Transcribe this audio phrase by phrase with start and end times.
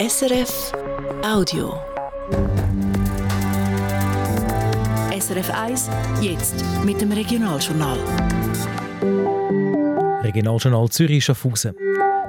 [0.00, 0.72] SRF
[1.22, 1.74] Audio.
[5.12, 5.90] SRF 1,
[6.22, 7.98] jetzt mit dem Regionaljournal.
[10.22, 11.74] Regionaljournal Zürich Schaffhausen.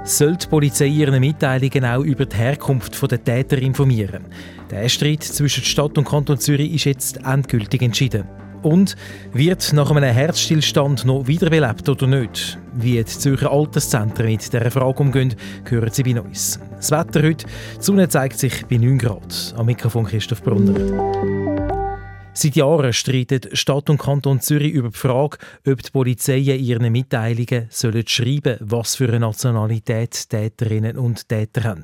[0.04, 4.26] Soll die Polizei ihren Mitteilungen auch über die Herkunft der Täter informieren?
[4.70, 8.28] Der Streit zwischen Stadt und Kanton Zürich ist jetzt endgültig entschieden.
[8.64, 8.96] Und
[9.34, 12.60] wird nach einem Herzstillstand noch wiederbelebt oder nicht?
[12.74, 15.36] Wie die Zürcher Alterszentren mit dieser Frage umgehen,
[15.68, 16.60] hören Sie bei uns.
[16.76, 17.46] Das Wetter heute,
[17.78, 19.56] die Sonne zeigt sich bei 9 Grad.
[19.58, 20.76] Am Mikrofon Christoph Brunner.
[22.34, 26.92] Seit Jahren streiten Stadt und Kanton Zürich über die Frage, ob die Polizei in ihren
[26.92, 31.82] Mitteilungen sollen schreiben was für eine Nationalität Täterinnen und Täter haben.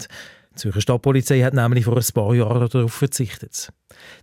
[0.58, 3.72] Die Zürcher Stadtpolizei hat nämlich vor ein paar Jahren darauf verzichtet.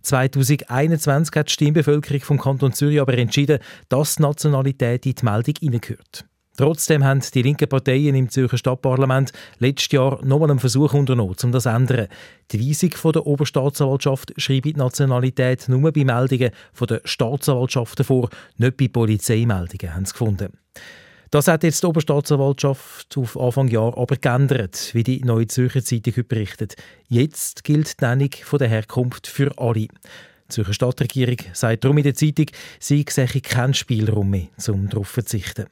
[0.01, 5.53] 2021 hat die Stimmbevölkerung vom Kanton Zürich aber entschieden, dass die Nationalität in die Meldung
[5.61, 6.25] hineingehört.
[6.57, 11.51] Trotzdem haben die linken Parteien im Zürcher Stadtparlament letztes Jahr nochmal einen Versuch unternommen, um
[11.53, 12.07] das zu ändern.
[12.51, 18.89] Die Weisung der Oberstaatsanwaltschaft schreibt die Nationalität nur bei Meldungen der Staatsanwaltschaften vor, nicht bei
[18.89, 20.51] Polizeimeldungen, haben sie gefunden.
[21.35, 26.13] Das hat jetzt die Oberstaatsanwaltschaft auf Anfang Jahr aber geändert, wie die Neue Zürcher Zeitung
[26.29, 26.77] berichtet.
[27.09, 29.81] Jetzt gilt die Nennung von der Herkunft für alle.
[29.81, 29.89] Die
[30.47, 32.45] Zürcher Stadtregierung sagt darum in der Zeitung,
[32.79, 35.65] sie sehe keinen Spielraum mehr, um darauf zu verzichten.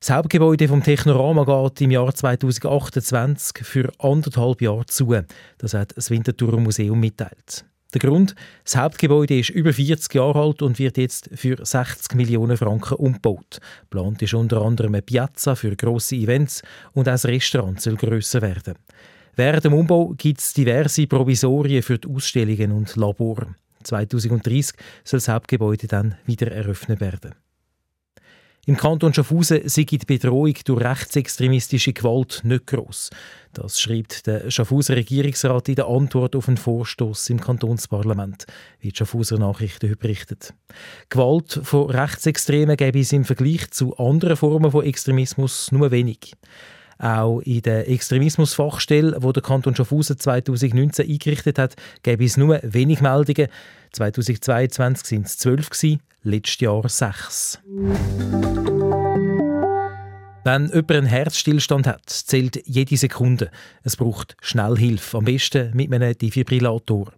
[0.00, 5.14] Das Hauptgebäude vom Technorama geht im Jahr 2028 für anderthalb Jahre zu.
[5.58, 7.64] Das hat das Winterthur Museum mitteilt.
[7.94, 12.58] Der Grund, das Hauptgebäude ist über 40 Jahre alt und wird jetzt für 60 Millionen
[12.58, 13.60] Franken umgebaut.
[13.88, 16.60] Plant ist unter anderem eine Piazza für grosse Events
[16.92, 18.74] und auch das Restaurant soll grösser werden.
[19.36, 23.54] Während dem Umbau gibt es diverse Provisorien für die Ausstellungen und Labor.
[23.84, 27.36] 2030 soll das Hauptgebäude dann wieder eröffnet werden.
[28.68, 33.08] Im Kanton Schaffhausen sei die Bedrohung durch rechtsextremistische Gewalt nicht gross.
[33.54, 38.44] Das schreibt der Schaffhauser Regierungsrat in der Antwort auf einen Vorstoß im Kantonsparlament,
[38.80, 40.52] wie die Schaffhauser Nachrichten berichtet.
[41.08, 46.34] Gewalt von Rechtsextremen gäbe es im Vergleich zu anderen Formen von Extremismus nur wenig.
[46.98, 53.00] Auch in der Extremismusfachstelle, wo der Kanton Schaffhausen 2019 eingerichtet hat, gäbe es nur wenig
[53.00, 53.48] Meldungen.
[53.92, 55.70] 2022 sind es zwölf,
[56.28, 57.58] letztes Jahr sechs.
[60.44, 63.50] Wenn jemand einen Herzstillstand hat, zählt jede Sekunde.
[63.82, 67.12] Es braucht Schnellhilfe, am besten mit einem Defibrillator.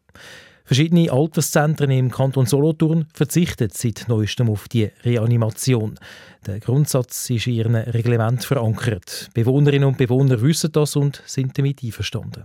[0.64, 5.98] Verschiedene Alterszentren im Kanton Solothurn verzichten seit neuestem auf die Reanimation.
[6.46, 9.30] Der Grundsatz ist in ihrem Reglement verankert.
[9.34, 12.44] Bewohnerinnen und Bewohner wissen das und sind damit einverstanden.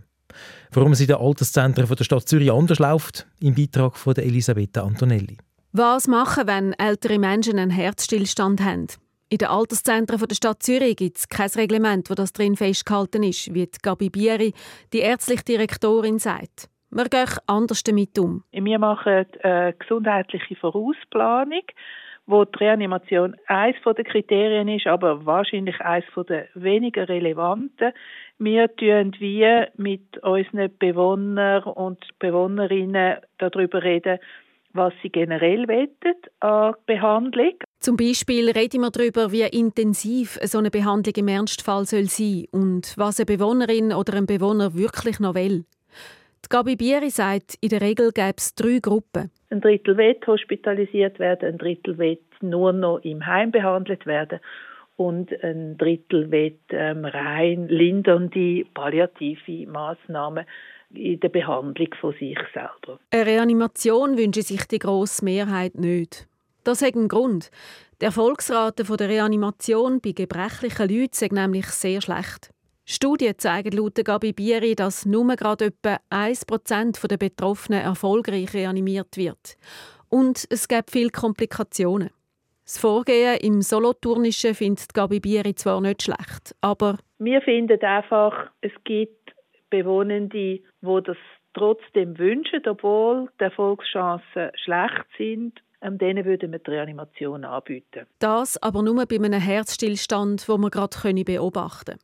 [0.71, 5.37] Warum es in den Alterszentren der Stadt Zürich anders läuft, im Beitrag von Elisabetta Antonelli.
[5.77, 8.87] Was machen, wenn ältere Menschen einen Herzstillstand haben?
[9.29, 13.53] In den Alterszentren der Stadt Zürich gibt es kein Reglement, wo das drin festgehalten ist,
[13.53, 14.53] wie Gabi Bieri,
[14.93, 16.69] die ärztliche Direktorin, sagt.
[16.91, 18.45] Wir gehen anders damit um.
[18.53, 21.63] Wir machen eine gesundheitliche Vorausplanung,
[22.25, 27.91] wo die Reanimation eines der Kriterien ist, aber wahrscheinlich eines der weniger relevanten.
[28.37, 34.19] Wir tun wie mit unseren Bewohnern und Bewohnerinnen darüber reden,
[34.75, 37.53] was sie generell wettet an Behandlung.
[37.79, 42.93] Zum Beispiel reden wir darüber, wie intensiv so eine Behandlung im Ernstfall soll sein und
[42.97, 45.65] was eine Bewohnerin oder ein Bewohner wirklich noch will.
[46.45, 49.31] Die Gabi Bieri sagt, in der Regel gäbe es drei Gruppen.
[49.49, 54.39] Ein Drittel wird hospitalisiert werden, ein Drittel wird nur noch im Heim behandelt werden
[54.95, 60.45] und ein Drittel wird ähm, rein lindernde palliative Maßnahmen
[60.93, 62.99] in der Behandlung von sich selber.
[63.11, 66.27] Eine Reanimation wünsche sich die grosse Mehrheit nicht.
[66.63, 67.51] Das hat einen Grund.
[68.01, 72.49] Die Erfolgsrate der Reanimation bei gebrechlichen Leuten ist nämlich sehr schlecht.
[72.85, 79.57] Studien zeigen laut Gabi Bieri, dass nur gerade etwa 1% der Betroffenen erfolgreich reanimiert wird.
[80.09, 82.11] Und es gibt viele Komplikationen.
[82.63, 86.97] Das Vorgehen im Soloturnischen findet Gabi Bieri zwar nicht schlecht, aber...
[87.19, 89.34] Wir finden einfach, es gibt
[89.69, 91.17] Bewohnende, die das
[91.53, 95.61] trotzdem wünschen, obwohl die Erfolgschancen schlecht sind.
[95.81, 98.07] Ähm, denen würden wir die Reanimation anbieten.
[98.19, 101.99] Das aber nur bei einem Herzstillstand, den wir gerade beobachten können.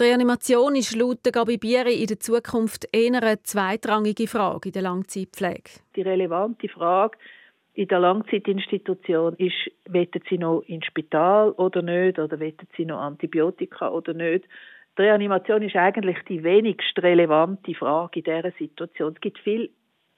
[0.00, 4.82] Die Reanimation ist laut Gabi Bieri in der Zukunft eher eine zweitrangige Frage in der
[4.82, 5.70] Langzeitpflege.
[5.94, 7.16] Die relevante Frage
[7.74, 13.00] in der Langzeitinstitution ist, wettet sie noch ins Spital oder nicht, oder wettet sie noch
[13.00, 14.46] Antibiotika oder nicht.
[14.96, 19.14] Die Reanimation ist eigentlich die wenigst relevante Frage in dieser Situation.
[19.14, 19.70] Es gibt viel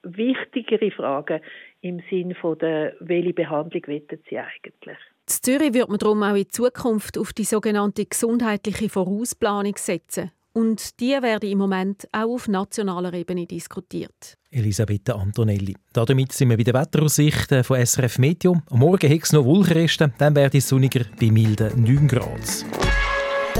[0.03, 1.41] wichtigere Fragen
[1.81, 4.97] im Sinn von der, welche Behandlung wettet sie eigentlich.
[5.27, 10.99] In Zürich wird man darum auch in Zukunft auf die sogenannte gesundheitliche Vorausplanung setzen Und
[10.99, 14.37] die werden im Moment auch auf nationaler Ebene diskutiert.
[14.51, 15.75] Elisabetta Antonelli.
[15.91, 18.61] Damit sind wir bei den Wetteraussichten von SRF Meteo.
[18.69, 22.86] Am Morgen hat es noch Wolkenreste, dann werde es sonniger bei milden 9 Grad.